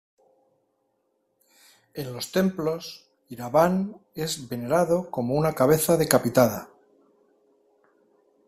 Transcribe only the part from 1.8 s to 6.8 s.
En los templos, Iraván es venerado como una cabeza decapitada.